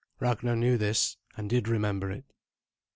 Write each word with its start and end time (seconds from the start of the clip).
Ragnar 0.19 0.55
knew 0.55 0.79
this, 0.79 1.17
and 1.37 1.47
did 1.47 1.67
remember 1.67 2.09
it. 2.09 2.25